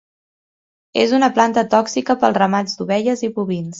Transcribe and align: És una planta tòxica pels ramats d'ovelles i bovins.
És 1.01 1.13
una 1.19 1.29
planta 1.35 1.65
tòxica 1.75 2.17
pels 2.25 2.39
ramats 2.41 2.81
d'ovelles 2.81 3.23
i 3.29 3.35
bovins. 3.37 3.69